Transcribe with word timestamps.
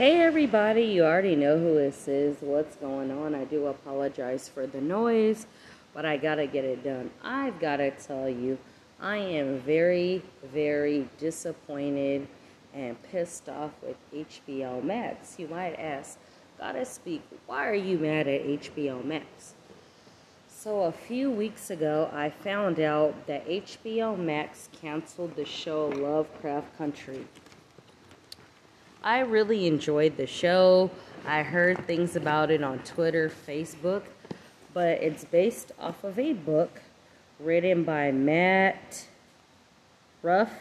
Hey 0.00 0.22
everybody, 0.22 0.84
you 0.84 1.04
already 1.04 1.36
know 1.36 1.58
who 1.58 1.74
this 1.74 2.08
is, 2.08 2.38
what's 2.40 2.74
going 2.76 3.10
on. 3.10 3.34
I 3.34 3.44
do 3.44 3.66
apologize 3.66 4.48
for 4.48 4.66
the 4.66 4.80
noise, 4.80 5.46
but 5.92 6.06
I 6.06 6.16
gotta 6.16 6.46
get 6.46 6.64
it 6.64 6.82
done. 6.82 7.10
I've 7.22 7.60
gotta 7.60 7.90
tell 7.90 8.26
you, 8.26 8.56
I 8.98 9.18
am 9.18 9.58
very, 9.58 10.22
very 10.42 11.06
disappointed 11.18 12.26
and 12.72 12.96
pissed 13.12 13.50
off 13.50 13.72
with 13.82 13.96
HBO 14.10 14.82
Max. 14.82 15.38
You 15.38 15.48
might 15.48 15.74
ask, 15.74 16.18
gotta 16.58 16.86
speak, 16.86 17.20
why 17.44 17.68
are 17.68 17.74
you 17.74 17.98
mad 17.98 18.26
at 18.26 18.46
HBO 18.46 19.04
Max? 19.04 19.52
So, 20.48 20.84
a 20.84 20.92
few 20.92 21.30
weeks 21.30 21.68
ago, 21.68 22.08
I 22.14 22.30
found 22.30 22.80
out 22.80 23.26
that 23.26 23.46
HBO 23.46 24.18
Max 24.18 24.70
canceled 24.80 25.36
the 25.36 25.44
show 25.44 25.88
Lovecraft 25.88 26.78
Country. 26.78 27.26
I 29.02 29.20
really 29.20 29.66
enjoyed 29.66 30.18
the 30.18 30.26
show. 30.26 30.90
I 31.26 31.42
heard 31.42 31.86
things 31.86 32.16
about 32.16 32.50
it 32.50 32.62
on 32.62 32.80
Twitter, 32.80 33.30
Facebook, 33.30 34.02
but 34.74 35.02
it's 35.02 35.24
based 35.24 35.72
off 35.80 36.04
of 36.04 36.18
a 36.18 36.34
book 36.34 36.82
written 37.38 37.82
by 37.82 38.12
Matt 38.12 39.06
Ruff, 40.22 40.52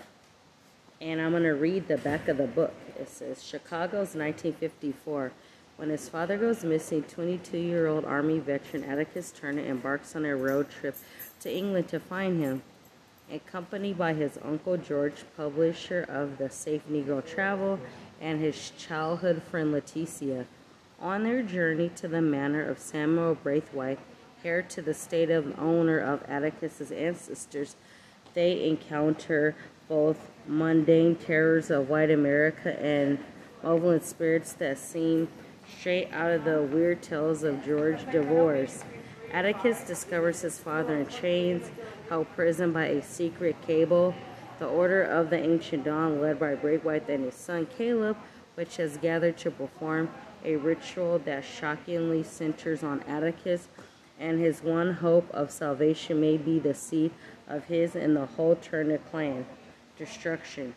and 1.02 1.20
I'm 1.20 1.32
going 1.32 1.44
to 1.44 1.50
read 1.50 1.90
the 1.90 1.98
back 1.98 2.30
of 2.30 2.38
the 2.38 2.48
book. 2.48 2.74
It 2.98 3.10
says 3.10 3.44
Chicago's 3.44 4.16
1954. 4.16 5.34
When 5.76 5.90
his 5.90 6.08
father 6.08 6.38
goes 6.38 6.64
missing, 6.64 7.04
22 7.04 7.58
year 7.58 7.88
old 7.88 8.06
Army 8.06 8.40
veteran 8.40 8.86
Atticus 8.86 9.32
Turner 9.32 9.66
embarks 9.66 10.16
on 10.16 10.24
a 10.24 10.34
road 10.34 10.68
trip 10.70 10.96
to 11.42 11.54
England 11.54 11.90
to 11.90 12.00
find 12.00 12.42
him. 12.42 12.62
Accompanied 13.30 13.98
by 13.98 14.14
his 14.14 14.40
uncle 14.44 14.78
George, 14.78 15.26
publisher 15.36 16.06
of 16.08 16.38
the 16.38 16.50
Safe 16.50 16.82
Negro 16.90 17.24
Travel, 17.26 17.80
and 18.20 18.40
his 18.40 18.72
childhood 18.78 19.42
friend 19.44 19.72
Letitia. 19.72 20.46
On 21.02 21.24
their 21.24 21.42
journey 21.42 21.90
to 21.96 22.08
the 22.08 22.22
manor 22.22 22.64
of 22.68 22.80
Samuel 22.80 23.36
Braithwhite, 23.36 24.00
heir 24.44 24.62
to 24.62 24.82
the 24.82 24.94
state 24.94 25.30
of 25.30 25.58
owner 25.60 26.00
of 26.00 26.24
Atticus's 26.28 26.92
ancestors, 26.92 27.76
they 28.34 28.66
encounter 28.68 29.56
both 29.88 30.30
mundane 30.48 31.16
terrors 31.16 31.70
of 31.70 31.90
white 31.90 32.12
America 32.12 32.80
and 32.80 33.20
malevolent 33.64 34.04
spirits 34.04 34.54
that 34.54 34.78
seem 34.78 35.28
straight 35.80 36.12
out 36.12 36.32
of 36.32 36.44
the 36.44 36.62
weird 36.62 37.02
tales 37.02 37.44
of 37.44 37.64
George 37.64 38.00
Devores. 38.06 38.84
Atticus 39.32 39.84
discovers 39.84 40.42
his 40.42 40.58
father 40.58 40.96
in 40.96 41.08
chains, 41.08 41.70
held 42.10 42.28
prison 42.36 42.72
by 42.74 42.86
a 42.86 43.02
secret 43.02 43.56
cable. 43.66 44.16
The 44.60 44.68
Order 44.68 45.04
of 45.04 45.30
the 45.30 45.38
Ancient 45.38 45.86
Dawn, 45.86 46.22
led 46.22 46.40
by 46.40 46.56
Braithwhite 46.56 47.10
and 47.10 47.26
his 47.26 47.36
son 47.36 47.66
Caleb, 47.66 48.18
which 48.56 48.78
has 48.78 48.98
gathered 48.98 49.38
to 49.38 49.52
perform 49.52 50.10
a 50.44 50.58
ritual 50.58 51.20
that 51.20 51.44
shockingly 51.44 52.24
centers 52.24 52.84
on 52.84 53.02
Atticus, 53.04 53.70
and 54.20 54.40
his 54.40 54.62
one 54.62 54.94
hope 54.96 55.30
of 55.32 55.50
salvation 55.50 56.20
may 56.20 56.38
be 56.38 56.60
the 56.60 56.74
seed 56.74 57.12
of 57.48 57.66
his 57.66 57.96
and 57.96 58.16
the 58.16 58.26
whole 58.26 58.56
Turner 58.56 58.98
clan 58.98 59.46
destruction 59.98 60.76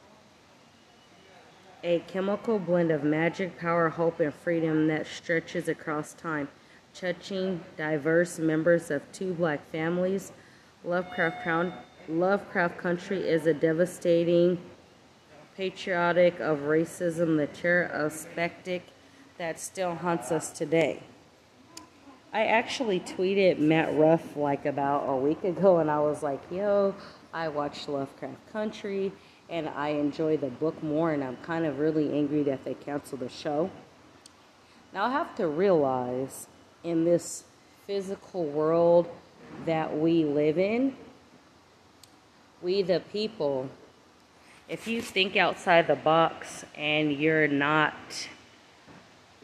a 1.85 1.99
chemical 2.01 2.59
blend 2.59 2.91
of 2.91 3.03
magic, 3.03 3.59
power, 3.59 3.89
hope, 3.89 4.21
and 4.21 4.33
freedom 4.33 4.87
that 4.87 5.07
stretches 5.07 5.69
across 5.69 6.15
time, 6.15 6.49
touching 6.95 7.61
diverse 7.77 8.39
members 8.39 8.91
of 8.91 9.03
two 9.13 9.35
black 9.35 9.69
families. 9.71 10.33
Lovecraft, 10.85 11.43
Lovecraft 12.09 12.79
Country 12.79 13.19
is 13.19 13.47
a 13.47 13.55
devastating 13.55 14.59
patriotic 15.57 16.41
of 16.41 16.61
racism, 16.61 17.37
the 17.37 17.47
terror 17.47 17.85
of 17.85 18.13
spectic 18.13 18.83
that 19.39 19.61
still 19.61 19.95
haunts 19.95 20.33
us 20.33 20.51
today. 20.51 21.03
I 22.33 22.47
actually 22.47 22.99
tweeted 22.99 23.59
Matt 23.59 23.95
Ruff 23.97 24.37
like 24.37 24.67
about 24.67 25.09
a 25.09 25.17
week 25.17 25.45
ago, 25.45 25.79
and 25.79 25.91
I 25.91 26.01
was 26.01 26.23
like, 26.23 26.41
yo, 26.51 26.95
I 27.33 27.49
watched 27.49 27.89
Lovecraft 27.89 28.53
Country 28.53 29.13
and 29.51 29.69
I 29.69 29.91
enjoy 29.91 30.39
the 30.39 30.49
book 30.49 30.83
more, 30.83 31.13
and 31.13 31.23
I'm 31.23 31.37
kind 31.39 31.67
of 31.67 31.79
really 31.79 32.13
angry 32.13 32.43
that 32.45 32.65
they 32.65 32.73
canceled 32.73 33.21
the 33.21 33.29
show. 33.29 33.71
Now, 34.95 35.05
I 35.05 35.11
have 35.11 35.35
to 35.37 35.47
realize 35.47 36.47
in 36.83 37.05
this 37.05 37.45
physical 37.87 38.47
world 38.47 39.09
that 39.67 39.95
we 39.95 40.25
live 40.25 40.59
in, 40.59 40.97
we 42.63 42.83
the 42.83 43.01
people, 43.13 43.69
if 44.69 44.87
you 44.87 45.03
think 45.03 45.37
outside 45.37 45.87
the 45.87 45.97
box 45.97 46.65
and 46.77 47.13
you're 47.13 47.49
not 47.49 47.95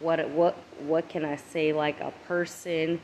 what 0.00 0.30
what 0.30 0.56
what 0.86 1.08
can 1.08 1.24
I 1.24 1.36
say 1.36 1.72
like 1.72 2.00
a 2.00 2.12
person 2.26 3.00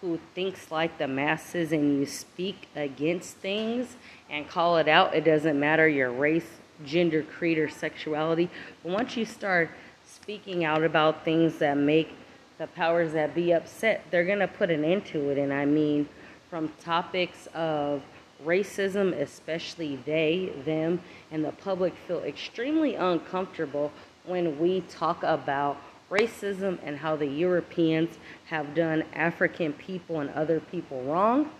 who 0.00 0.18
thinks 0.34 0.70
like 0.70 0.96
the 0.96 1.08
masses 1.08 1.72
and 1.72 1.98
you 1.98 2.06
speak 2.06 2.68
against 2.74 3.36
things 3.36 3.96
and 4.30 4.48
call 4.48 4.78
it 4.78 4.88
out, 4.88 5.14
it 5.14 5.24
doesn't 5.24 5.58
matter 5.58 5.88
your 5.88 6.10
race, 6.10 6.46
gender, 6.86 7.22
creed, 7.22 7.58
or 7.58 7.68
sexuality. 7.68 8.48
But 8.82 8.92
once 8.92 9.16
you 9.16 9.24
start 9.24 9.70
speaking 10.06 10.64
out 10.64 10.84
about 10.84 11.24
things 11.24 11.58
that 11.58 11.76
make 11.76 12.10
the 12.58 12.68
powers 12.68 13.12
that 13.12 13.34
be 13.34 13.52
upset, 13.52 14.04
they're 14.10 14.24
going 14.24 14.38
to 14.38 14.48
put 14.48 14.70
an 14.70 14.84
end 14.84 15.04
to 15.06 15.30
it. 15.30 15.38
And 15.38 15.52
I 15.52 15.64
mean, 15.64 16.08
from 16.48 16.72
topics 16.80 17.48
of 17.52 18.02
racism, 18.44 19.12
especially 19.12 19.96
they, 20.04 20.52
them, 20.64 21.00
and 21.30 21.44
the 21.44 21.52
public 21.52 21.94
feel 22.06 22.20
extremely 22.20 22.94
uncomfortable 22.94 23.92
when 24.24 24.58
we 24.58 24.82
talk 24.82 25.22
about 25.22 25.78
racism 26.10 26.78
and 26.82 26.96
how 26.98 27.16
the 27.16 27.26
Europeans 27.26 28.16
have 28.46 28.74
done 28.74 29.04
African 29.12 29.72
people 29.72 30.20
and 30.20 30.30
other 30.30 30.60
people 30.60 31.02
wrong. 31.02 31.50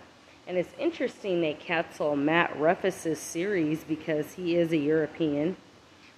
And 0.47 0.57
it's 0.57 0.73
interesting 0.79 1.41
they 1.41 1.53
cancel 1.53 2.15
Matt 2.15 2.57
Ruffus's 2.59 3.19
series 3.19 3.83
because 3.83 4.33
he 4.33 4.55
is 4.55 4.71
a 4.71 4.77
European. 4.77 5.55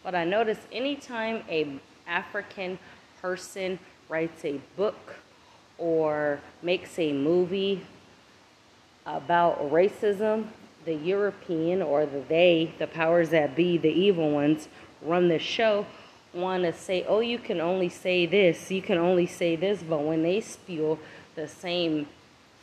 But 0.03 0.15
I 0.15 0.23
notice 0.23 0.59
anytime 0.71 1.43
a 1.49 1.79
African 2.07 2.79
person 3.21 3.77
writes 4.07 4.45
a 4.45 4.59
book 4.77 5.15
or 5.77 6.39
makes 6.61 6.97
a 6.97 7.11
movie 7.11 7.81
about 9.05 9.71
racism, 9.71 10.47
the 10.85 10.95
European 10.95 11.81
or 11.81 12.05
the 12.05 12.21
they, 12.27 12.73
the 12.79 12.87
powers 12.87 13.29
that 13.29 13.55
be, 13.55 13.77
the 13.77 13.89
evil 13.89 14.31
ones, 14.31 14.67
run 15.01 15.27
the 15.27 15.39
show 15.39 15.85
want 16.33 16.63
to 16.63 16.73
say, 16.73 17.05
oh, 17.07 17.19
you 17.19 17.37
can 17.37 17.59
only 17.59 17.89
say 17.89 18.25
this, 18.25 18.71
you 18.71 18.81
can 18.81 18.97
only 18.97 19.25
say 19.27 19.55
this, 19.55 19.83
but 19.83 20.03
when 20.03 20.23
they 20.23 20.39
spew 20.39 20.97
the 21.35 21.47
same 21.47 22.07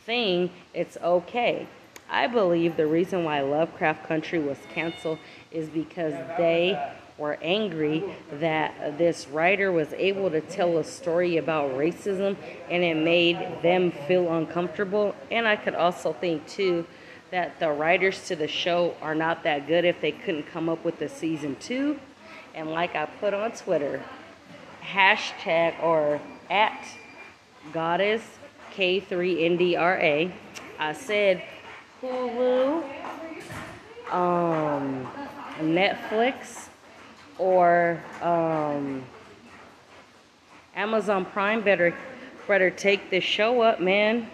thing, 0.05 0.49
it's 0.73 0.97
okay. 0.97 1.67
I 2.09 2.25
believe 2.27 2.77
the 2.77 2.87
reason 2.87 3.23
why 3.23 3.41
Lovecraft 3.41 4.07
Country 4.07 4.39
was 4.39 4.57
canceled 4.73 5.19
is 5.51 5.69
because 5.69 6.13
they 6.37 6.93
were 7.19 7.37
angry 7.41 8.03
that 8.31 8.97
this 8.97 9.27
writer 9.27 9.71
was 9.71 9.91
able 9.93 10.31
to 10.31 10.41
tell 10.41 10.77
a 10.77 10.83
story 10.83 11.37
about 11.37 11.71
racism 11.71 12.35
and 12.69 12.83
it 12.83 12.95
made 12.95 13.61
them 13.61 13.91
feel 14.07 14.33
uncomfortable. 14.33 15.13
And 15.29 15.47
I 15.47 15.55
could 15.55 15.75
also 15.75 16.13
think, 16.13 16.47
too, 16.47 16.87
that 17.29 17.59
the 17.59 17.69
writers 17.69 18.25
to 18.27 18.35
the 18.35 18.47
show 18.47 18.95
are 19.01 19.13
not 19.13 19.43
that 19.43 19.67
good 19.67 19.85
if 19.85 20.01
they 20.01 20.11
couldn't 20.11 20.47
come 20.47 20.69
up 20.69 20.83
with 20.83 21.01
a 21.01 21.09
season 21.09 21.55
two 21.59 21.99
and 22.55 22.71
like 22.71 22.95
I 22.95 23.05
put 23.05 23.33
on 23.33 23.51
Twitter, 23.51 24.03
hashtag 24.83 25.81
or 25.81 26.19
at 26.49 26.85
goddess 27.71 28.21
K3NDRA, 28.75 30.31
I 30.77 30.93
said 30.93 31.43
Hulu, 32.01 32.83
um, 34.11 35.07
Netflix, 35.59 36.67
or 37.39 37.99
um, 38.21 39.03
Amazon 40.75 41.25
Prime 41.25 41.61
better 41.61 41.95
better 42.47 42.69
take 42.69 43.09
this 43.09 43.23
show 43.23 43.61
up, 43.61 43.79
man. 43.79 44.29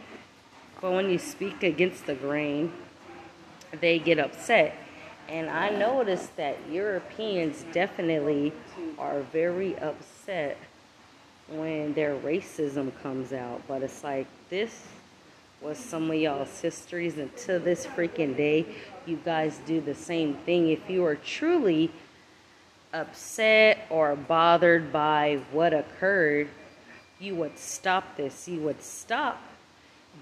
But 0.81 0.92
when 0.92 1.10
you 1.10 1.18
speak 1.18 1.63
against 1.63 2.06
the 2.06 2.16
grain, 2.16 2.72
they 3.80 4.00
get 4.00 4.19
upset. 4.19 4.75
And 5.28 5.50
I 5.50 5.69
noticed 5.69 6.36
that 6.38 6.57
Europeans 6.69 7.66
definitely 7.74 8.54
are 8.98 9.22
very 9.22 9.78
upset 9.80 10.58
when 11.50 11.94
their 11.94 12.16
racism 12.18 12.92
comes 13.01 13.34
out. 13.34 13.62
But 13.68 13.84
it's 13.84 14.04
like 14.04 14.28
this 14.50 14.84
was 15.62 15.78
some 15.78 16.12
of 16.12 16.16
y'all's 16.16 16.62
histories, 16.62 17.16
to 17.16 17.60
this 17.60 17.86
freaking 17.88 18.38
day, 18.38 18.66
you 19.06 19.19
guys 19.25 19.60
do 19.66 19.81
the 19.81 19.96
same 19.96 20.36
thing. 20.46 20.69
If 20.69 20.90
you 20.90 21.04
are 21.06 21.16
truly 21.16 21.92
upset 22.96 23.86
or 23.90 24.16
bothered 24.16 24.92
by 24.92 25.42
what 25.52 25.74
occurred, 25.74 26.50
you 27.20 27.36
would 27.36 27.58
stop 27.58 28.18
this. 28.18 28.48
You 28.48 28.62
would 28.62 28.82
stop 28.82 29.42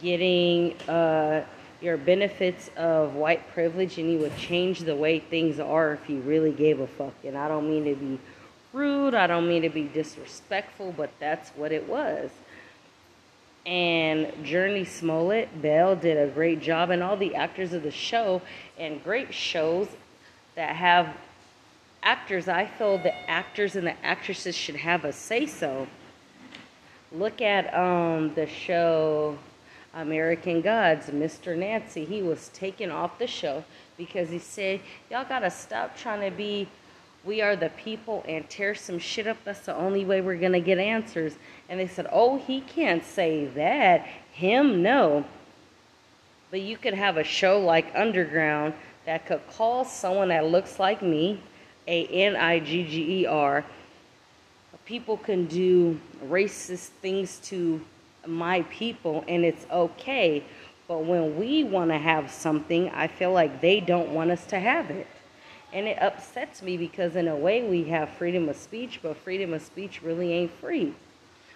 getting. 0.02 0.80
Uh, 0.82 1.46
your 1.84 1.98
benefits 1.98 2.72
of 2.78 3.14
white 3.14 3.46
privilege 3.52 3.98
and 3.98 4.10
you 4.10 4.18
would 4.18 4.36
change 4.38 4.80
the 4.80 4.96
way 4.96 5.20
things 5.20 5.60
are 5.60 5.94
if 5.94 6.10
you 6.10 6.22
really 6.22 6.52
gave 6.54 6.80
a 6.80 6.88
fuck. 6.88 7.14
And 7.26 7.38
I 7.38 7.50
don't 7.50 7.70
mean 7.70 7.84
to 7.84 7.96
be 7.96 8.20
rude. 8.72 9.14
I 9.14 9.28
don't 9.28 9.48
mean 9.50 9.64
to 9.64 9.70
be 9.70 9.84
disrespectful, 9.84 10.94
but 10.96 11.12
that's 11.20 11.50
what 11.52 11.74
it 11.74 11.88
was. 11.88 12.32
And 13.66 14.28
Jurnee 14.46 14.88
Smollett, 14.88 15.62
Bell 15.62 15.96
did 15.96 16.18
a 16.18 16.32
great 16.32 16.62
job, 16.62 16.90
and 16.90 17.04
all 17.04 17.16
the 17.16 17.36
actors 17.36 17.72
of 17.72 17.84
the 17.84 17.92
show, 17.92 18.42
and 18.78 19.02
great 19.04 19.34
shows 19.34 19.88
that 20.56 20.76
have 20.76 21.16
actors. 22.04 22.48
I 22.48 22.66
feel 22.66 22.98
the 22.98 23.14
actors 23.30 23.76
and 23.76 23.88
the 23.88 24.06
actresses 24.06 24.56
should 24.56 24.76
have 24.76 25.06
a 25.06 25.14
say 25.14 25.46
so. 25.46 25.88
Look 27.12 27.42
at 27.42 27.74
um, 27.74 28.34
the 28.34 28.48
show 28.48 29.38
American 29.94 30.62
Gods, 30.62 31.08
Mr. 31.08 31.56
Nancy. 31.58 32.06
He 32.06 32.22
was 32.22 32.50
taken 32.50 32.90
off 32.90 33.20
the 33.20 33.28
show 33.28 33.64
because 33.98 34.30
he 34.30 34.40
said, 34.40 34.80
Y'all 35.12 35.26
gotta 35.28 35.52
stop 35.52 35.96
trying 35.96 36.30
to 36.30 36.36
be 36.36 36.68
we 37.26 37.42
are 37.42 37.56
the 37.56 37.70
people 37.70 38.24
and 38.28 38.50
tear 38.50 38.76
some 38.76 39.00
shit 39.00 39.28
up. 39.28 39.38
That's 39.46 39.62
the 39.62 39.76
only 39.76 40.04
way 40.04 40.20
we're 40.22 40.38
gonna 40.38 40.60
get 40.60 40.78
answers. 40.78 41.34
And 41.70 41.80
they 41.80 41.88
said, 41.88 42.08
Oh, 42.12 42.38
he 42.38 42.62
can't 42.62 43.04
say 43.04 43.46
that. 43.46 44.06
Him, 44.34 44.82
no. 44.82 45.26
But 46.52 46.62
you 46.62 46.78
could 46.78 46.94
have 46.94 47.18
a 47.18 47.24
show 47.24 47.60
like 47.60 47.88
Underground 47.96 48.74
that 49.06 49.26
could 49.26 49.42
call 49.52 49.86
someone 49.86 50.30
that 50.30 50.46
looks 50.46 50.80
like 50.80 51.02
me, 51.02 51.42
A 51.88 52.06
N 52.08 52.36
I 52.36 52.60
G 52.60 52.84
G 52.84 53.22
E 53.22 53.26
R. 53.26 53.64
People 54.86 55.18
can 55.18 55.46
do 55.46 56.00
racist 56.26 56.90
things 57.02 57.40
to 57.46 57.82
my 58.28 58.62
people 58.64 59.24
and 59.28 59.46
it's 59.46 59.66
okay. 59.72 60.44
But 60.88 61.06
when 61.06 61.38
we 61.38 61.64
want 61.64 61.92
to 61.92 61.98
have 61.98 62.30
something, 62.30 62.90
I 62.90 63.08
feel 63.08 63.32
like 63.32 63.62
they 63.62 63.80
don't 63.80 64.10
want 64.10 64.32
us 64.32 64.46
to 64.48 64.60
have 64.60 64.90
it. 64.90 65.08
And 65.72 65.88
it 65.88 66.00
upsets 66.02 66.62
me 66.62 66.78
because, 66.78 67.16
in 67.16 67.28
a 67.28 67.36
way, 67.36 67.64
we 67.64 67.86
have 67.86 68.10
freedom 68.10 68.48
of 68.50 68.56
speech, 68.56 69.00
but 69.02 69.18
freedom 69.18 69.54
of 69.54 69.62
speech 69.62 70.04
really 70.04 70.32
ain't 70.32 70.52
free. 70.60 70.94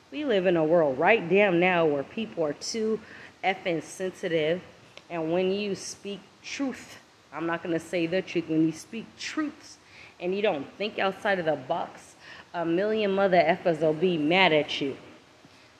We 0.09 0.25
live 0.25 0.45
in 0.47 0.57
a 0.57 0.63
world 0.63 0.97
right 0.97 1.27
damn 1.29 1.59
now 1.59 1.85
where 1.85 2.03
people 2.03 2.43
are 2.45 2.53
too 2.53 2.99
effing 3.43 3.83
sensitive. 3.83 4.61
And 5.09 5.31
when 5.31 5.51
you 5.51 5.75
speak 5.75 6.21
truth, 6.41 6.97
I'm 7.31 7.45
not 7.45 7.61
going 7.61 7.77
to 7.77 7.85
say 7.85 8.07
the 8.07 8.21
truth, 8.21 8.47
when 8.47 8.65
you 8.65 8.71
speak 8.71 9.05
truths 9.19 9.77
and 10.19 10.35
you 10.35 10.41
don't 10.41 10.67
think 10.77 10.99
outside 10.99 11.39
of 11.39 11.45
the 11.45 11.55
box, 11.55 12.15
a 12.53 12.65
million 12.65 13.11
mother 13.11 13.37
effers 13.37 13.81
will 13.81 13.93
be 13.93 14.17
mad 14.17 14.53
at 14.53 14.81
you. 14.81 14.97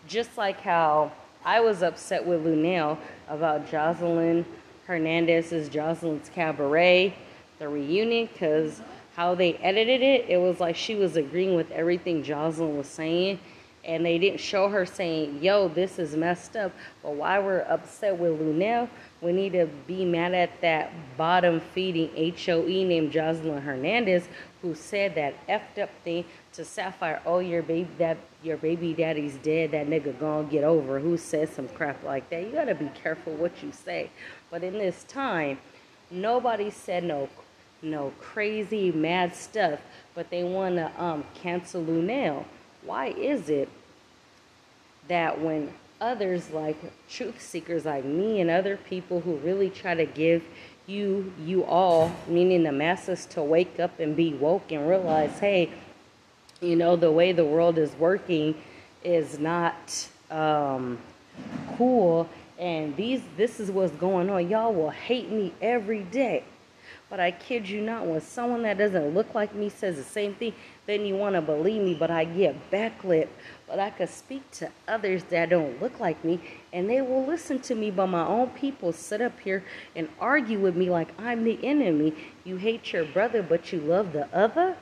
Just 0.08 0.38
like 0.38 0.62
how 0.62 1.12
I 1.44 1.60
was 1.60 1.82
upset 1.82 2.26
with 2.26 2.46
Luenell 2.46 2.98
about 3.30 3.68
Joseline 3.68 4.46
Hernandez's 4.86 5.70
Joseline's 5.70 6.30
Cabaret 6.30 7.14
the 7.60 7.68
reunion 7.68 8.30
because 8.32 8.82
how 9.16 9.34
they 9.34 9.56
edited 9.56 10.02
it, 10.02 10.30
it 10.30 10.38
was 10.38 10.60
like 10.60 10.76
she 10.76 10.96
was 10.96 11.16
agreeing 11.16 11.56
with 11.56 11.72
everything 11.72 12.24
Joseline 12.24 12.78
was 12.78 12.88
saying. 12.88 13.40
And 13.84 14.06
they 14.06 14.18
didn't 14.18 14.42
show 14.42 14.68
her 14.70 14.86
saying, 14.86 15.42
yo, 15.42 15.70
this 15.70 15.98
is 15.98 16.16
messed 16.16 16.58
up. 16.58 16.74
But 17.02 17.16
why 17.16 17.40
we're 17.40 17.62
upset 17.62 18.18
with 18.18 18.40
Luenell, 18.40 18.90
we 19.22 19.32
need 19.32 19.54
to 19.54 19.66
be 19.88 20.06
mad 20.06 20.34
at 20.34 20.62
that 20.62 20.92
bottom 21.18 21.60
feeding 21.60 22.10
HOE 22.16 22.68
named 22.68 23.12
Joseline 23.12 23.64
Hernandez 23.64 24.28
who 24.62 24.76
said 24.76 25.16
that 25.16 25.48
effed 25.48 25.82
up 25.82 25.90
thing 26.04 26.26
to 26.54 26.66
Sapphire, 26.66 27.22
oh 27.26 27.40
your 27.40 27.64
baby 27.64 27.90
that 27.98 28.18
your 28.44 28.58
baby 28.58 28.94
daddy's 28.94 29.36
dead, 29.38 29.72
that 29.72 29.88
nigga 29.88 30.18
gonna 30.20 30.48
get 30.48 30.64
over. 30.64 31.00
Who 31.00 31.18
says 31.18 31.50
some 31.50 31.68
crap 31.70 32.04
like 32.04 32.30
that? 32.30 32.44
You 32.44 32.52
gotta 32.52 32.76
be 32.76 32.90
careful 33.02 33.34
what 33.34 33.64
you 33.64 33.72
say. 33.72 34.10
But 34.52 34.64
in 34.64 34.74
this 34.74 35.04
time, 35.04 35.60
nobody 36.12 36.70
said 36.70 37.04
no 37.04 37.30
no 37.82 38.12
crazy 38.20 38.92
mad 38.92 39.36
stuff, 39.36 39.80
but 40.16 40.30
they 40.30 40.44
want 40.44 40.76
to 40.76 40.92
um, 41.02 41.24
cancel 41.36 41.84
Luenell. 41.84 42.46
Why 42.84 43.08
is 43.08 43.50
it 43.50 43.70
that 45.08 45.40
when 45.40 45.72
others 46.00 46.50
like 46.52 46.78
truth 47.10 47.42
seekers 47.42 47.86
like 47.86 48.06
me 48.06 48.42
and 48.42 48.50
other 48.50 48.78
people 48.78 49.22
who 49.22 49.36
really 49.38 49.70
try 49.70 49.96
to 49.96 50.06
give 50.06 50.44
you 50.86 51.34
you 51.44 51.64
all 51.66 52.12
meaning 52.28 52.64
the 52.64 52.72
masses 52.72 53.26
to 53.26 53.42
wake 53.42 53.80
up 53.80 54.00
and 54.00 54.16
be 54.16 54.34
woke 54.34 54.72
and 54.72 54.88
realize 54.88 55.40
hey 55.40 55.70
you 56.62 56.76
know 56.76 56.96
the 56.96 57.12
way 57.12 57.32
the 57.32 57.46
world 57.46 57.78
is 57.78 57.94
working 57.96 58.56
is 59.04 59.40
not 59.40 60.08
um, 60.30 60.98
cool. 61.78 62.28
And 62.60 62.96
these 62.96 63.22
this 63.36 63.60
is 63.60 63.70
what's 63.70 63.94
going 63.94 64.30
on. 64.30 64.50
Y'all 64.50 64.74
will 64.74 64.90
hate 64.90 65.30
me 65.30 65.54
every 65.62 66.04
day 66.04 66.44
but 67.10 67.20
I 67.20 67.32
kid 67.32 67.68
you 67.68 67.82
not, 67.82 68.06
when 68.06 68.22
someone 68.22 68.64
that 68.64 68.78
doesn't 68.78 69.14
look 69.14 69.34
like 69.34 69.56
me 69.56 69.70
says 69.70 69.96
the 69.96 70.04
same 70.04 70.36
thing, 70.36 70.54
then 70.86 71.06
you 71.06 71.16
want 71.16 71.36
to 71.36 71.42
believe 71.42 71.82
me, 71.82 71.94
but 71.94 72.12
I 72.12 72.26
get 72.26 72.72
backlit. 72.72 73.28
But 73.68 73.80
I 73.80 73.90
could 73.90 74.10
speak 74.10 74.50
to 74.52 74.70
others 74.88 75.24
that 75.26 75.50
don't 75.50 75.82
look 75.82 76.00
like 76.00 76.24
me, 76.24 76.40
and 76.72 76.90
they 76.90 77.02
will 77.02 77.26
listen 77.26 77.60
to 77.62 77.76
me. 77.76 77.92
But 77.92 78.08
my 78.08 78.26
own 78.26 78.50
people 78.52 78.94
sit 78.94 79.22
up 79.22 79.40
here 79.40 79.64
and 79.96 80.08
argue 80.20 80.60
with 80.60 80.76
me 80.76 80.90
like 80.90 81.10
I'm 81.20 81.44
the 81.44 81.60
enemy. 81.66 82.14
You 82.44 82.58
hate 82.58 82.94
your 82.94 83.06
brother, 83.06 83.44
but 83.44 83.72
you 83.74 83.80
love 83.80 84.14
the 84.14 84.34
other? 84.34 84.78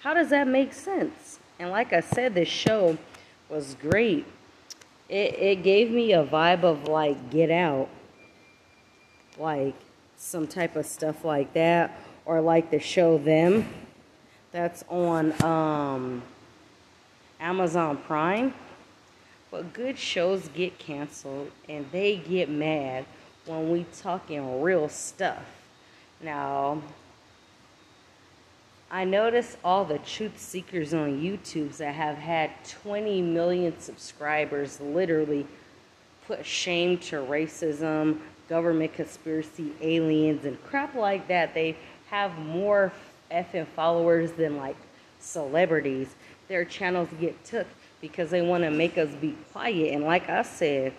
How 0.00 0.14
does 0.14 0.30
that 0.30 0.48
make 0.48 0.72
sense? 0.72 1.38
And 1.58 1.70
like 1.70 1.92
I 1.92 2.00
said, 2.00 2.34
this 2.34 2.48
show 2.48 2.98
was 3.48 3.76
great. 3.80 4.26
It, 5.08 5.38
it 5.38 5.62
gave 5.62 5.90
me 5.90 6.12
a 6.12 6.24
vibe 6.24 6.64
of 6.64 6.88
like, 6.88 7.30
get 7.30 7.50
out. 7.50 7.88
Like, 9.38 9.74
some 10.24 10.46
type 10.46 10.74
of 10.74 10.86
stuff 10.86 11.22
like 11.22 11.52
that, 11.52 12.00
or 12.24 12.40
like 12.40 12.70
the 12.70 12.80
show 12.80 13.18
Them, 13.18 13.68
that's 14.52 14.82
on 14.88 15.42
um, 15.42 16.22
Amazon 17.38 17.98
Prime. 17.98 18.54
But 19.50 19.74
good 19.74 19.98
shows 19.98 20.48
get 20.48 20.78
canceled 20.78 21.50
and 21.68 21.86
they 21.92 22.16
get 22.16 22.48
mad 22.48 23.04
when 23.44 23.70
we 23.70 23.84
talking 23.98 24.62
real 24.62 24.88
stuff. 24.88 25.44
Now, 26.22 26.82
I 28.90 29.04
notice 29.04 29.58
all 29.62 29.84
the 29.84 29.98
truth 29.98 30.38
seekers 30.40 30.94
on 30.94 31.20
YouTube 31.20 31.76
that 31.76 31.94
have 31.94 32.16
had 32.16 32.50
20 32.82 33.20
million 33.20 33.78
subscribers 33.78 34.80
literally 34.80 35.46
put 36.26 36.46
shame 36.46 36.96
to 36.98 37.16
racism, 37.16 38.20
government 38.54 38.94
conspiracy, 38.94 39.72
aliens, 39.80 40.44
and 40.44 40.62
crap 40.62 40.94
like 40.94 41.26
that. 41.26 41.52
They 41.54 41.76
have 42.08 42.38
more 42.38 42.92
effing 43.28 43.66
followers 43.66 44.30
than 44.30 44.56
like 44.56 44.76
celebrities. 45.18 46.14
Their 46.46 46.64
channels 46.64 47.08
get 47.18 47.44
took 47.44 47.66
because 48.00 48.30
they 48.30 48.42
want 48.42 48.62
to 48.62 48.70
make 48.70 48.96
us 48.96 49.12
be 49.16 49.36
quiet. 49.50 49.92
And 49.92 50.04
like 50.04 50.28
I 50.28 50.42
said, 50.42 50.92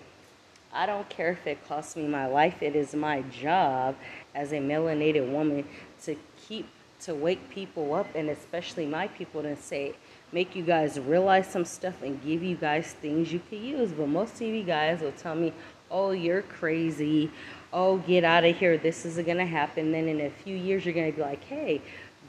I 0.74 0.86
don't 0.86 1.08
care 1.08 1.32
if 1.32 1.48
it 1.48 1.66
costs 1.66 1.96
me 1.96 2.06
my 2.06 2.26
life. 2.26 2.62
It 2.62 2.76
is 2.76 2.94
my 2.94 3.22
job 3.22 3.96
as 4.34 4.52
a 4.52 4.58
melanated 4.58 5.32
woman 5.32 5.64
to 6.04 6.18
keep 6.46 6.68
to 7.04 7.16
wake 7.16 7.50
people 7.50 7.94
up 7.94 8.08
and 8.16 8.30
especially 8.30 8.86
my 8.86 9.08
people 9.08 9.42
to 9.44 9.56
say 9.56 9.94
make 10.32 10.56
you 10.56 10.64
guys 10.64 11.00
realize 11.00 11.48
some 11.48 11.64
stuff 11.64 12.02
and 12.02 12.22
give 12.22 12.44
you 12.44 12.56
guys 12.56 12.94
things 13.02 13.32
you 13.32 13.40
can 13.50 13.64
use. 13.64 13.92
But 13.92 14.10
most 14.10 14.36
of 14.36 14.42
you 14.42 14.64
guys 14.64 15.00
will 15.00 15.14
tell 15.14 15.36
me, 15.36 15.54
oh, 15.92 16.12
you're 16.12 16.42
crazy. 16.44 17.32
Oh, 17.72 17.98
get 17.98 18.24
out 18.24 18.46
of 18.46 18.58
here. 18.58 18.77
This 18.77 19.06
isn't 19.06 19.25
going 19.25 19.38
to 19.38 19.46
happen. 19.46 19.92
Then 19.92 20.08
in 20.08 20.22
a 20.22 20.30
few 20.30 20.56
years, 20.56 20.86
you're 20.86 20.94
going 20.94 21.12
to 21.12 21.15
be 21.15 21.22
like, 21.22 21.44
hey, 21.44 21.82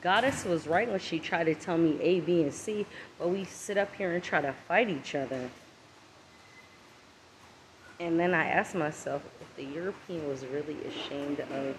Goddess 0.02 0.44
was 0.44 0.66
right 0.66 0.88
when 0.88 1.00
she 1.00 1.18
tried 1.18 1.44
to 1.44 1.54
tell 1.54 1.78
me 1.78 1.98
A, 2.00 2.20
B, 2.20 2.42
and 2.42 2.52
C, 2.52 2.86
but 3.18 3.28
we 3.28 3.44
sit 3.44 3.76
up 3.76 3.94
here 3.94 4.12
and 4.12 4.22
try 4.22 4.40
to 4.40 4.52
fight 4.52 4.88
each 4.88 5.14
other. 5.14 5.48
And 7.98 8.20
then 8.20 8.34
I 8.34 8.46
asked 8.46 8.74
myself 8.74 9.22
if 9.40 9.56
the 9.56 9.64
European 9.64 10.28
was 10.28 10.44
really 10.46 10.76
ashamed 10.84 11.40
of 11.40 11.76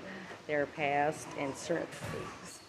their 0.48 0.66
past 0.66 1.28
and 1.38 1.56
certain 1.56 1.88
things, 1.88 2.60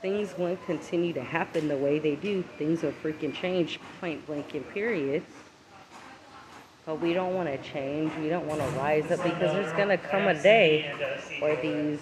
things 0.00 0.38
won't 0.38 0.64
continue 0.66 1.12
to 1.14 1.22
happen 1.22 1.68
the 1.68 1.76
way 1.76 1.98
they 1.98 2.14
do. 2.14 2.44
Things 2.56 2.82
will 2.82 2.92
freaking 2.92 3.34
change, 3.34 3.80
point 4.00 4.24
blank 4.26 4.54
and 4.54 4.68
period. 4.70 5.24
But 6.84 7.00
we 7.00 7.12
don't 7.12 7.34
want 7.34 7.48
to 7.48 7.58
change. 7.70 8.12
We 8.16 8.28
don't 8.28 8.46
want 8.46 8.60
to 8.60 8.66
rise 8.70 9.10
up 9.10 9.22
because 9.22 9.52
there's 9.52 9.72
going 9.74 9.88
to 9.88 9.98
come 9.98 10.26
a 10.26 10.40
day 10.42 10.92
where 11.38 11.60
these 11.62 12.00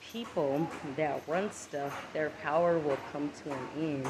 people 0.00 0.68
that 0.96 1.22
run 1.28 1.52
stuff, 1.52 2.08
their 2.12 2.30
power 2.42 2.78
will 2.78 2.98
come 3.12 3.30
to 3.44 3.52
an 3.52 3.68
end. 3.78 4.08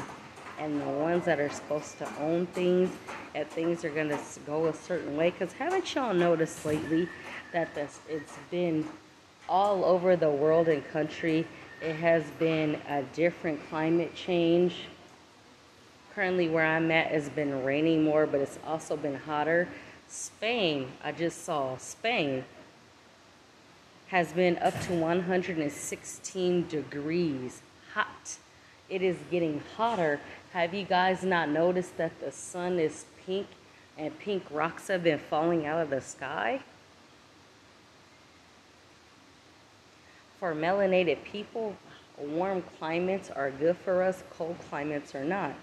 And 0.59 0.81
the 0.81 0.85
ones 0.85 1.25
that 1.25 1.39
are 1.39 1.49
supposed 1.49 1.97
to 1.99 2.09
own 2.19 2.45
things, 2.47 2.89
and 3.33 3.47
things 3.49 3.85
are 3.85 3.89
going 3.89 4.09
to 4.09 4.19
go 4.45 4.67
a 4.67 4.73
certain 4.73 5.15
way. 5.15 5.29
Because 5.31 5.53
haven't 5.53 5.93
y'all 5.93 6.13
noticed 6.13 6.65
lately 6.65 7.07
that 7.53 7.73
this, 7.75 7.99
it's 8.09 8.33
been 8.49 8.87
all 9.47 9.85
over 9.85 10.15
the 10.15 10.29
world 10.29 10.67
and 10.67 10.83
country, 10.89 11.47
it 11.81 11.95
has 11.95 12.23
been 12.39 12.79
a 12.89 13.03
different 13.13 13.59
climate 13.69 14.13
change 14.15 14.85
Currently, 16.15 16.49
where 16.49 16.65
I'm 16.65 16.91
at, 16.91 17.07
has 17.07 17.29
been 17.29 17.63
raining 17.63 18.03
more, 18.03 18.25
but 18.25 18.41
it's 18.41 18.59
also 18.65 18.97
been 18.97 19.15
hotter. 19.15 19.67
Spain, 20.07 20.91
I 21.03 21.11
just 21.11 21.45
saw 21.45 21.77
Spain 21.77 22.43
has 24.11 24.33
been 24.33 24.57
up 24.57 24.77
to 24.81 24.93
116 24.93 26.67
degrees 26.67 27.61
hot. 27.93 28.37
it 28.89 29.01
is 29.01 29.15
getting 29.31 29.61
hotter. 29.77 30.19
Have 30.51 30.73
you 30.73 30.83
guys 30.83 31.23
not 31.23 31.47
noticed 31.47 31.95
that 31.95 32.19
the 32.19 32.29
sun 32.29 32.77
is 32.77 33.05
pink 33.25 33.47
and 33.97 34.17
pink 34.19 34.43
rocks 34.51 34.89
have 34.89 35.03
been 35.03 35.17
falling 35.17 35.65
out 35.65 35.81
of 35.81 35.89
the 35.89 36.01
sky? 36.01 36.59
For 40.41 40.53
melanated 40.53 41.23
people, 41.23 41.77
warm 42.17 42.63
climates 42.79 43.29
are 43.29 43.49
good 43.49 43.77
for 43.77 44.03
us, 44.03 44.23
cold 44.31 44.57
climates 44.69 45.15
are 45.15 45.23
not. 45.23 45.53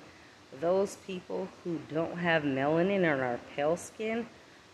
Those 0.61 0.97
people 1.07 1.49
who 1.62 1.78
don't 1.93 2.19
have 2.19 2.43
melanin 2.43 3.05
or 3.05 3.23
are 3.23 3.40
pale 3.55 3.76
skin, 3.76 4.26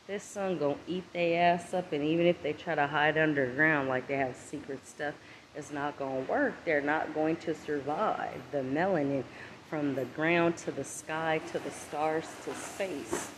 this 0.07 0.23
sun 0.23 0.59
gonna 0.59 0.76
eat 0.87 1.04
their 1.12 1.54
ass 1.54 1.75
up, 1.75 1.93
and 1.93 2.04
even 2.04 2.26
if 2.26 2.43
they 2.43 2.52
try 2.52 2.75
to 2.75 2.87
hide 2.87 3.19
underground 3.19 3.88
like 3.88 4.07
they 4.07 4.16
have 4.16 4.37
secret 4.37 4.87
stuff, 4.87 5.14
it's 5.57 5.73
not 5.73 5.99
gonna 5.99 6.21
work. 6.21 6.54
They're 6.64 6.81
not 6.81 7.14
going 7.14 7.37
to 7.37 7.54
survive. 7.54 8.40
The 8.52 8.59
melanin 8.59 9.25
from 9.69 9.95
the 9.95 10.04
ground 10.04 10.57
to 10.59 10.71
the 10.71 10.85
sky 10.85 11.40
to 11.52 11.59
the 11.59 11.71
stars 11.71 12.26
to 12.45 12.54
space. 12.54 13.31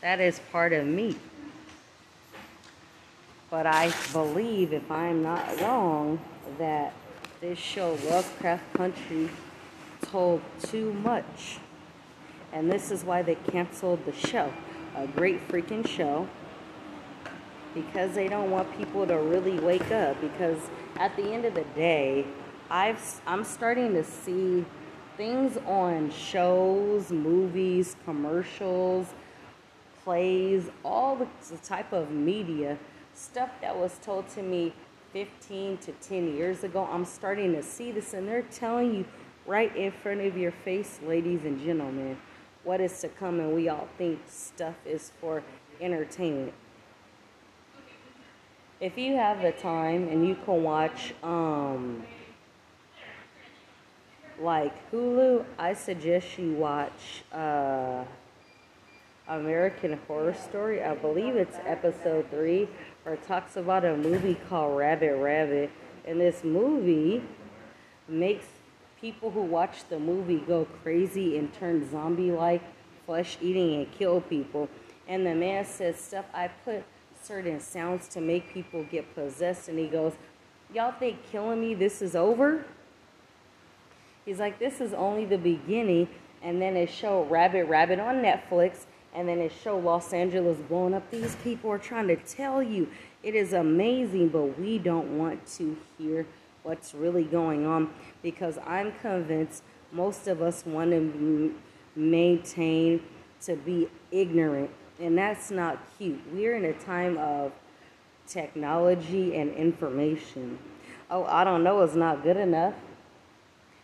That 0.00 0.20
is 0.20 0.40
part 0.50 0.72
of 0.72 0.86
me. 0.86 1.16
But 3.50 3.66
I 3.66 3.92
believe, 4.12 4.72
if 4.72 4.90
I'm 4.90 5.22
not 5.22 5.60
wrong, 5.60 6.20
that 6.58 6.94
this 7.40 7.58
show, 7.58 7.98
Lovecraft 8.08 8.72
Country, 8.74 9.28
told 10.02 10.40
too 10.62 10.92
much. 10.92 11.58
And 12.52 12.70
this 12.70 12.90
is 12.90 13.04
why 13.04 13.22
they 13.22 13.34
canceled 13.34 14.04
the 14.04 14.12
show. 14.12 14.52
A 14.96 15.06
great 15.06 15.46
freaking 15.48 15.86
show. 15.86 16.28
Because 17.74 18.14
they 18.14 18.28
don't 18.28 18.50
want 18.50 18.76
people 18.76 19.06
to 19.06 19.18
really 19.18 19.58
wake 19.58 19.90
up. 19.90 20.20
Because 20.20 20.58
at 20.96 21.16
the 21.16 21.32
end 21.32 21.44
of 21.44 21.54
the 21.54 21.64
day, 21.74 22.26
I've, 22.70 23.20
I'm 23.26 23.44
starting 23.44 23.94
to 23.94 24.04
see 24.04 24.64
things 25.16 25.58
on 25.66 26.10
shows, 26.10 27.10
movies, 27.10 27.96
commercials, 28.04 29.06
plays, 30.04 30.70
all 30.84 31.16
the 31.16 31.26
type 31.58 31.92
of 31.92 32.10
media, 32.10 32.78
stuff 33.14 33.50
that 33.60 33.76
was 33.76 33.98
told 34.02 34.28
to 34.30 34.42
me 34.42 34.72
15 35.12 35.78
to 35.78 35.92
10 35.92 36.34
years 36.34 36.64
ago. 36.64 36.88
I'm 36.90 37.04
starting 37.04 37.52
to 37.52 37.62
see 37.62 37.92
this, 37.92 38.14
and 38.14 38.26
they're 38.26 38.42
telling 38.42 38.94
you 38.94 39.04
right 39.46 39.74
in 39.76 39.92
front 39.92 40.20
of 40.22 40.36
your 40.36 40.52
face, 40.52 40.98
ladies 41.04 41.44
and 41.44 41.60
gentlemen, 41.60 42.16
what 42.64 42.80
is 42.80 43.00
to 43.00 43.08
come, 43.08 43.40
and 43.40 43.54
we 43.54 43.68
all 43.68 43.88
think 43.98 44.20
stuff 44.28 44.76
is 44.86 45.12
for 45.20 45.42
entertainment. 45.80 46.52
If 48.80 48.98
you 48.98 49.14
have 49.16 49.42
the 49.42 49.52
time 49.52 50.08
and 50.08 50.26
you 50.26 50.36
can 50.44 50.62
watch, 50.62 51.14
um, 51.22 52.04
like 54.40 54.72
Hulu, 54.90 55.44
I 55.58 55.74
suggest 55.74 56.38
you 56.38 56.52
watch 56.54 57.22
uh, 57.32 58.04
American 59.28 59.98
Horror 60.08 60.34
Story. 60.34 60.82
I 60.82 60.94
believe 60.94 61.36
it's 61.36 61.58
episode 61.64 62.28
three, 62.30 62.68
or 63.04 63.16
talks 63.16 63.56
about 63.56 63.84
a 63.84 63.96
movie 63.96 64.36
called 64.48 64.76
Rabbit 64.76 65.16
Rabbit. 65.16 65.70
And 66.04 66.20
this 66.20 66.42
movie 66.42 67.22
makes 68.08 68.46
people 69.02 69.32
who 69.32 69.42
watch 69.42 69.86
the 69.90 69.98
movie 69.98 70.38
go 70.38 70.64
crazy 70.82 71.36
and 71.36 71.52
turn 71.52 71.90
zombie 71.90 72.30
like, 72.30 72.62
flesh 73.04 73.36
eating, 73.42 73.74
and 73.74 73.92
kill 73.92 74.20
people. 74.22 74.68
And 75.08 75.26
the 75.26 75.34
man 75.34 75.66
says 75.66 75.98
stuff, 75.98 76.24
I 76.32 76.48
put 76.64 76.84
certain 77.20 77.58
sounds 77.60 78.06
to 78.08 78.20
make 78.20 78.54
people 78.54 78.84
get 78.84 79.12
possessed. 79.14 79.68
And 79.68 79.78
he 79.78 79.88
goes, 79.88 80.14
Y'all 80.72 80.92
think 80.92 81.18
killing 81.30 81.60
me, 81.60 81.74
this 81.74 82.00
is 82.00 82.16
over? 82.16 82.64
He's 84.24 84.38
like, 84.38 84.58
this 84.58 84.80
is 84.80 84.94
only 84.94 85.26
the 85.26 85.36
beginning. 85.36 86.08
And 86.40 86.62
then 86.62 86.76
it 86.76 86.88
showed 86.88 87.24
Rabbit 87.24 87.64
Rabbit 87.64 87.98
on 87.98 88.22
Netflix. 88.22 88.86
And 89.14 89.28
then 89.28 89.38
it 89.40 89.52
showed 89.62 89.84
Los 89.84 90.14
Angeles 90.14 90.58
blowing 90.68 90.94
up. 90.94 91.10
These 91.10 91.36
people 91.36 91.70
are 91.70 91.78
trying 91.78 92.08
to 92.08 92.16
tell 92.16 92.62
you 92.62 92.88
it 93.22 93.34
is 93.34 93.52
amazing, 93.52 94.28
but 94.28 94.58
we 94.58 94.78
don't 94.78 95.18
want 95.18 95.46
to 95.58 95.76
hear 95.98 96.24
what's 96.62 96.94
really 96.94 97.24
going 97.24 97.66
on 97.66 97.90
because 98.22 98.58
I'm 98.66 98.92
convinced 99.00 99.62
most 99.90 100.26
of 100.28 100.40
us 100.40 100.64
want 100.64 100.90
to 100.90 101.54
maintain 101.96 103.02
to 103.42 103.56
be 103.56 103.88
ignorant. 104.10 104.70
And 105.00 105.18
that's 105.18 105.50
not 105.50 105.78
cute. 105.98 106.20
We're 106.32 106.56
in 106.56 106.64
a 106.64 106.72
time 106.72 107.18
of 107.18 107.52
technology 108.26 109.36
and 109.36 109.52
information. 109.54 110.58
Oh, 111.10 111.24
I 111.24 111.44
don't 111.44 111.64
know, 111.64 111.82
it's 111.82 111.94
not 111.94 112.22
good 112.22 112.36
enough. 112.36 112.74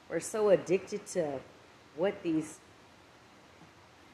We're 0.09 0.21
so 0.21 0.49
addicted 0.49 1.07
to 1.09 1.41
what 1.97 2.23
these 2.23 2.61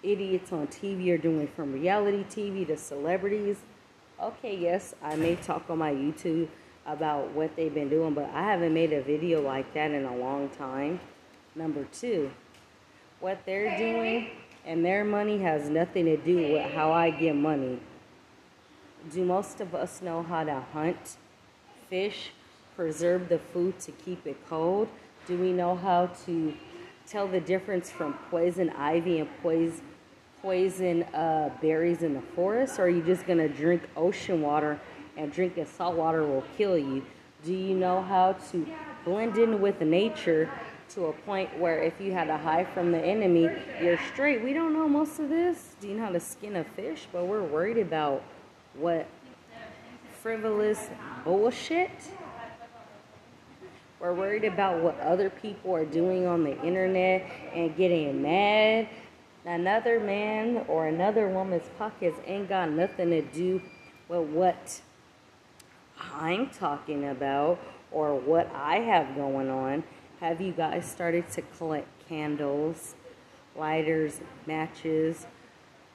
idiots 0.02 0.52
on 0.52 0.66
TV 0.66 1.10
are 1.12 1.18
doing 1.18 1.46
from 1.46 1.72
reality 1.72 2.24
TV 2.24 2.66
to 2.66 2.76
celebrities. 2.76 3.58
Okay, 4.20 4.56
yes, 4.56 4.94
I 5.02 5.16
may 5.16 5.36
talk 5.36 5.68
on 5.68 5.78
my 5.78 5.92
YouTube 5.92 6.48
about 6.86 7.30
what 7.32 7.56
they've 7.56 7.72
been 7.72 7.88
doing, 7.88 8.14
but 8.14 8.30
I 8.34 8.42
haven't 8.42 8.74
made 8.74 8.92
a 8.92 9.02
video 9.02 9.40
like 9.40 9.72
that 9.74 9.90
in 9.90 10.04
a 10.04 10.16
long 10.16 10.48
time. 10.50 11.00
Number 11.54 11.86
two, 11.92 12.30
what 13.20 13.38
they're 13.46 13.76
doing 13.78 14.30
and 14.66 14.84
their 14.84 15.04
money 15.04 15.38
has 15.38 15.68
nothing 15.68 16.04
to 16.06 16.16
do 16.16 16.36
with 16.36 16.72
how 16.72 16.92
I 16.92 17.10
get 17.10 17.36
money. 17.36 17.78
Do 19.12 19.24
most 19.24 19.60
of 19.60 19.74
us 19.74 20.02
know 20.02 20.22
how 20.22 20.44
to 20.44 20.60
hunt, 20.72 21.16
fish, 21.88 22.30
preserve 22.76 23.28
the 23.28 23.38
food 23.38 23.78
to 23.80 23.92
keep 23.92 24.26
it 24.26 24.36
cold? 24.48 24.88
Do 25.26 25.38
we 25.38 25.52
know 25.52 25.76
how 25.76 26.06
to 26.26 26.54
tell 27.06 27.28
the 27.28 27.40
difference 27.40 27.90
from 27.90 28.14
poison 28.30 28.70
ivy 28.70 29.20
and 29.20 29.28
poison 29.42 29.80
poison 30.44 31.04
uh, 31.14 31.48
berries 31.62 32.02
in 32.02 32.12
the 32.12 32.20
forest, 32.36 32.78
or 32.78 32.82
are 32.82 32.88
you 32.90 33.00
just 33.02 33.26
gonna 33.26 33.48
drink 33.48 33.82
ocean 33.96 34.42
water 34.42 34.78
and 35.16 35.32
drinking 35.32 35.66
salt 35.66 35.96
water 35.96 36.24
will 36.24 36.44
kill 36.56 36.76
you? 36.76 37.04
Do 37.44 37.54
you 37.54 37.74
know 37.74 38.02
how 38.02 38.32
to 38.52 38.66
blend 39.04 39.36
in 39.36 39.60
with 39.60 39.80
nature 39.80 40.50
to 40.90 41.06
a 41.06 41.12
point 41.12 41.58
where 41.58 41.82
if 41.82 42.00
you 42.00 42.12
had 42.12 42.26
to 42.26 42.36
hide 42.36 42.68
from 42.72 42.92
the 42.92 42.98
enemy, 42.98 43.50
you're 43.82 43.98
straight? 44.12 44.42
We 44.42 44.52
don't 44.52 44.72
know 44.72 44.88
most 44.88 45.18
of 45.18 45.28
this. 45.28 45.74
Do 45.80 45.88
you 45.88 45.94
know 45.94 46.06
how 46.06 46.12
to 46.12 46.20
skin 46.20 46.56
a 46.56 46.64
fish? 46.64 47.06
But 47.12 47.26
we're 47.26 47.42
worried 47.42 47.78
about 47.78 48.22
what 48.74 49.06
frivolous 50.22 50.88
bullshit 51.24 51.90
we're 54.04 54.12
worried 54.12 54.44
about 54.44 54.82
what 54.82 55.00
other 55.00 55.30
people 55.30 55.74
are 55.74 55.86
doing 55.86 56.26
on 56.26 56.44
the 56.44 56.60
internet 56.62 57.26
and 57.54 57.74
getting 57.74 58.20
mad. 58.20 58.86
Another 59.46 59.98
man 59.98 60.62
or 60.68 60.88
another 60.88 61.26
woman's 61.26 61.64
pockets 61.78 62.18
ain't 62.26 62.50
got 62.50 62.70
nothing 62.70 63.08
to 63.08 63.22
do 63.22 63.62
with 64.10 64.28
what 64.28 64.82
I'm 65.98 66.50
talking 66.50 67.08
about 67.08 67.58
or 67.90 68.14
what 68.14 68.50
I 68.54 68.76
have 68.76 69.14
going 69.14 69.48
on. 69.48 69.84
Have 70.20 70.40
you 70.40 70.52
guys 70.52 70.90
started 70.90 71.30
to 71.32 71.42
collect 71.58 71.86
candles, 72.08 72.94
lighters, 73.56 74.20
matches, 74.46 75.26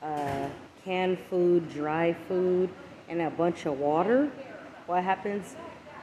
uh, 0.01 0.48
canned 0.84 1.20
food, 1.29 1.70
dry 1.70 2.13
food, 2.27 2.70
and 3.08 3.22
a 3.22 3.29
bunch 3.29 3.65
of 3.65 3.79
water? 3.79 4.32
What 4.86 5.03
happens 5.03 5.56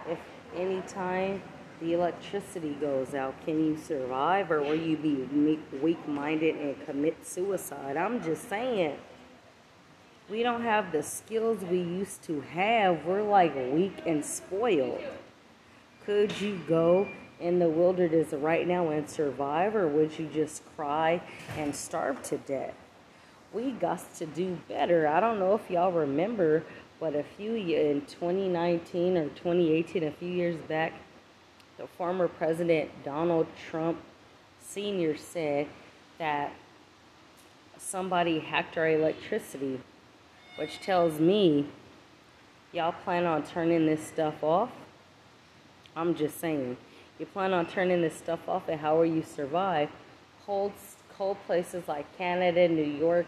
if 0.09 0.19
anytime 0.55 1.43
the 1.81 1.93
electricity 1.93 2.75
goes 2.81 3.15
out, 3.15 3.35
can 3.45 3.65
you 3.65 3.77
survive 3.77 4.51
or 4.51 4.63
will 4.63 4.75
you 4.75 4.97
be 4.97 5.59
weak 5.83 6.09
minded 6.09 6.57
and 6.57 6.87
commit 6.87 7.27
suicide? 7.27 7.97
I'm 7.97 8.23
just 8.23 8.49
saying. 8.49 8.97
We 10.29 10.43
don't 10.43 10.63
have 10.63 10.91
the 10.91 11.05
skills 11.05 11.63
we 11.63 11.79
used 11.79 12.25
to 12.25 12.41
have. 12.41 13.05
We're 13.05 13.23
like 13.23 13.55
weak 13.73 14.03
and 14.07 14.25
spoiled. 14.25 15.01
Could 16.05 16.41
you 16.41 16.61
go 16.69 17.07
in 17.39 17.61
the 17.61 17.69
wilderness 17.69 18.33
right 18.33 18.67
now 18.67 18.89
and 18.89 19.09
survive, 19.09 19.77
or 19.77 19.87
would 19.87 20.19
you 20.19 20.27
just 20.27 20.63
cry 20.75 21.23
and 21.57 21.75
starve 21.75 22.23
to 22.25 22.39
death? 22.39 22.75
We 23.53 23.71
got 23.71 24.03
to 24.17 24.27
do 24.27 24.59
better. 24.69 25.07
I 25.07 25.21
don't 25.21 25.39
know 25.39 25.55
if 25.55 25.71
y'all 25.71 25.93
remember, 25.93 26.65
but 26.99 27.15
a 27.15 27.23
few 27.23 27.55
in 27.55 28.01
2019 28.07 29.17
or 29.17 29.29
2018, 29.29 30.05
a 30.05 30.11
few 30.11 30.29
years 30.29 30.57
back, 30.63 30.93
the 31.79 31.87
former 31.87 32.27
President 32.27 32.91
Donald 33.05 33.47
Trump 33.71 33.99
Sr. 34.61 35.17
said 35.17 35.69
that 36.19 36.53
somebody 37.79 38.41
hacked 38.41 38.77
our 38.77 38.89
electricity, 38.89 39.81
which 40.57 40.81
tells 40.81 41.21
me 41.21 41.67
y'all 42.73 42.93
plan 42.93 43.25
on 43.25 43.43
turning 43.43 43.87
this 43.87 44.07
stuff 44.07 44.43
off. 44.43 44.71
I'm 45.95 46.15
just 46.15 46.41
saying. 46.41 46.77
You 47.19 47.25
plan 47.27 47.55
on 47.55 47.67
turning 47.67 48.03
this 48.03 48.15
stuff 48.15 48.47
off, 48.47 48.69
and 48.69 48.79
how 48.81 48.97
will 48.97 49.07
you 49.07 49.23
survive? 49.23 49.89
Cold, 50.45 50.73
cold 51.17 51.39
places 51.47 51.89
like 51.89 52.05
Canada, 52.19 52.69
New 52.69 52.83
York, 52.83 53.27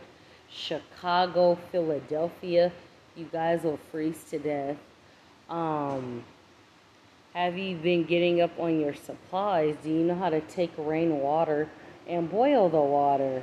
Chicago, 0.50 1.58
Philadelphia, 1.72 2.72
you 3.16 3.28
guys 3.32 3.62
will 3.62 3.80
freeze 3.90 4.22
to 4.30 4.38
death. 4.38 4.76
Um, 5.48 6.24
Have 7.34 7.56
you 7.56 7.76
been 7.76 8.04
getting 8.04 8.40
up 8.40 8.58
on 8.58 8.80
your 8.80 8.94
supplies? 8.94 9.76
Do 9.82 9.90
you 9.90 10.04
know 10.04 10.14
how 10.14 10.30
to 10.30 10.40
take 10.40 10.72
rainwater 10.76 11.68
and 12.06 12.30
boil 12.30 12.68
the 12.68 12.80
water? 12.80 13.42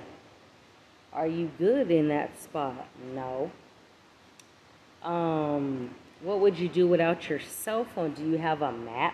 Are 1.13 1.27
you 1.27 1.51
good 1.57 1.91
in 1.91 2.07
that 2.09 2.41
spot? 2.41 2.87
No. 3.13 3.51
Um, 5.05 5.91
what 6.21 6.39
would 6.39 6.57
you 6.57 6.67
do 6.67 6.88
without 6.88 7.29
your 7.29 7.39
cell 7.39 7.85
phone? 7.85 8.13
Do 8.13 8.25
you 8.25 8.39
have 8.39 8.63
a 8.63 8.71
map? 8.71 9.13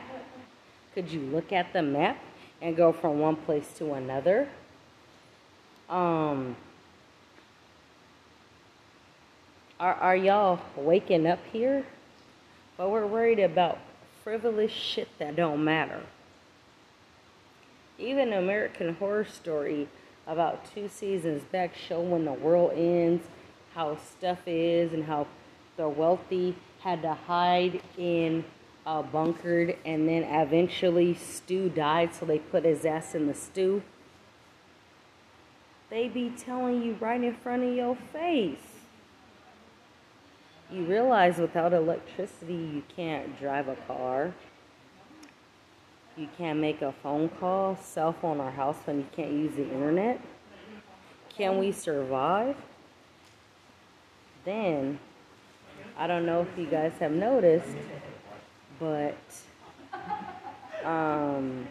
Could 0.96 1.12
you 1.12 1.20
look 1.20 1.52
at 1.52 1.74
the 1.74 1.82
map 1.82 2.18
and 2.62 2.76
go 2.76 2.94
from 2.94 3.20
one 3.20 3.36
place 3.36 3.68
to 3.78 3.94
another? 3.94 4.48
Um, 5.90 6.56
are, 9.78 9.94
are 9.96 10.16
y'all 10.16 10.62
waking 10.78 11.28
up 11.28 11.40
here? 11.52 11.86
But 12.78 12.90
we're 12.90 13.06
worried 13.06 13.40
about 13.40 13.78
frivolous 14.24 14.72
shit 14.72 15.10
that 15.20 15.36
don't 15.36 15.64
matter. 15.64 16.02
Even 18.00 18.32
American 18.32 18.96
Horror 18.96 19.26
Story 19.26 19.90
about 20.26 20.74
two 20.74 20.88
seasons 20.88 21.44
back 21.52 21.76
show 21.76 22.00
when 22.00 22.24
the 22.24 22.32
world 22.32 22.72
ends, 22.76 23.28
how 23.76 23.98
stuff 23.98 24.40
is 24.46 24.94
and 24.94 25.04
how 25.04 25.28
the 25.82 25.90
wealthy 25.90 26.56
had 26.84 27.02
to 27.02 27.16
hide 27.16 27.82
in 27.98 28.46
uh, 28.86 29.02
bunkered 29.02 29.76
and 29.84 30.08
then 30.08 30.22
eventually 30.24 31.16
Stu 31.16 31.70
died 31.70 32.14
so 32.14 32.24
they 32.24 32.38
put 32.38 32.66
his 32.66 32.86
ass 32.86 33.16
in 33.16 33.26
the 33.26 33.34
stew. 33.34 33.82
They 35.90 36.08
be 36.08 36.30
telling 36.38 36.84
you 36.84 36.98
right 37.00 37.22
in 37.22 37.34
front 37.34 37.64
of 37.64 37.74
your 37.74 37.98
face. 38.14 38.60
You 40.72 40.84
realize 40.84 41.40
without 41.40 41.74
electricity 41.74 42.54
you 42.54 42.84
can't 42.96 43.40
drive 43.40 43.68
a 43.68 43.76
car. 43.88 44.36
You 46.16 46.30
can't 46.38 46.60
make 46.60 46.84
a 46.84 46.92
phone 46.92 47.28
call, 47.28 47.76
cell 47.76 48.14
phone 48.14 48.40
or 48.40 48.52
house 48.52 48.78
phone. 48.86 49.00
You 49.00 49.08
can't 49.16 49.32
use 49.32 49.56
the 49.56 49.64
internet. 49.64 50.22
Can 51.36 51.58
we 51.58 51.72
survive? 51.72 52.56
Then, 54.46 55.00
I 56.02 56.08
don't 56.08 56.26
know 56.26 56.42
if 56.42 56.58
you 56.58 56.66
guys 56.66 56.94
have 57.00 57.12
noticed, 57.12 57.78
but 58.80 59.16
um, 60.84 61.68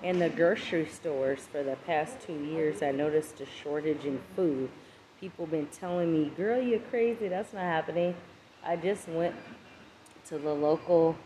in 0.00 0.20
the 0.20 0.28
grocery 0.28 0.86
stores 0.86 1.40
for 1.50 1.64
the 1.64 1.74
past 1.88 2.20
two 2.24 2.38
years, 2.44 2.84
I 2.84 2.92
noticed 2.92 3.40
a 3.40 3.46
shortage 3.46 4.04
in 4.04 4.20
food. 4.36 4.70
People 5.18 5.44
been 5.48 5.66
telling 5.66 6.12
me, 6.12 6.30
"Girl, 6.36 6.62
you're 6.62 6.78
crazy. 6.78 7.26
That's 7.26 7.52
not 7.52 7.64
happening." 7.64 8.14
I 8.64 8.76
just 8.76 9.08
went 9.08 9.34
to 10.26 10.38
the 10.38 10.54
local 10.54 11.16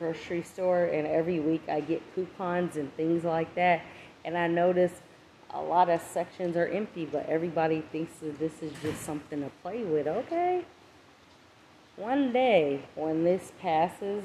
grocery 0.00 0.42
store, 0.42 0.86
and 0.86 1.06
every 1.06 1.38
week 1.38 1.62
I 1.68 1.80
get 1.80 2.02
coupons 2.16 2.76
and 2.76 2.92
things 2.96 3.22
like 3.22 3.54
that. 3.54 3.82
And 4.24 4.36
I 4.36 4.48
notice 4.48 5.00
a 5.52 5.60
lot 5.60 5.88
of 5.88 6.00
sections 6.00 6.56
are 6.56 6.66
empty, 6.66 7.06
but 7.06 7.26
everybody 7.28 7.82
thinks 7.92 8.18
that 8.18 8.38
this 8.38 8.62
is 8.62 8.72
just 8.82 9.02
something 9.02 9.40
to 9.40 9.50
play 9.62 9.82
with. 9.82 10.06
Okay. 10.06 10.64
One 11.96 12.32
day 12.32 12.82
when 12.94 13.24
this 13.24 13.52
passes, 13.60 14.24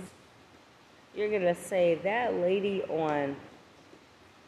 you're 1.16 1.30
going 1.30 1.42
to 1.42 1.56
say 1.56 1.96
that 2.04 2.36
lady 2.36 2.84
on 2.84 3.36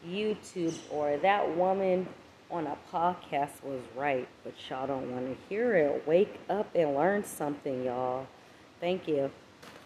YouTube 0.06 0.78
or 0.90 1.16
that 1.18 1.56
woman 1.56 2.06
on 2.50 2.66
a 2.66 2.76
podcast 2.92 3.62
was 3.62 3.80
right, 3.94 4.26
but 4.44 4.54
y'all 4.70 4.86
don't 4.86 5.10
want 5.10 5.26
to 5.26 5.36
hear 5.48 5.74
it. 5.74 6.06
Wake 6.06 6.38
up 6.48 6.68
and 6.74 6.94
learn 6.94 7.24
something, 7.24 7.84
y'all. 7.84 8.26
Thank 8.80 9.06
you. 9.08 9.30